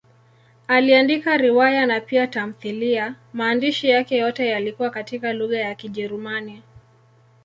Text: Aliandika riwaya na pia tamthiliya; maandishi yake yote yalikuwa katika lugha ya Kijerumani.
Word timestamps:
Aliandika 0.67 1.37
riwaya 1.37 1.85
na 1.85 1.99
pia 2.01 2.27
tamthiliya; 2.27 3.15
maandishi 3.33 3.89
yake 3.89 4.17
yote 4.17 4.47
yalikuwa 4.47 4.89
katika 4.89 5.33
lugha 5.33 5.57
ya 5.59 5.75
Kijerumani. 5.75 6.63